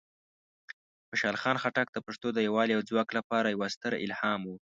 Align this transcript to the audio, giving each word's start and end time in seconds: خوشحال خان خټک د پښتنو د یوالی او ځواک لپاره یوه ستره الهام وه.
خوشحال 1.07 1.37
خان 1.41 1.57
خټک 1.63 1.87
د 1.91 1.97
پښتنو 2.05 2.29
د 2.33 2.39
یوالی 2.47 2.73
او 2.77 2.81
ځواک 2.89 3.09
لپاره 3.17 3.53
یوه 3.55 3.67
ستره 3.75 3.97
الهام 4.05 4.41
وه. 4.45 4.57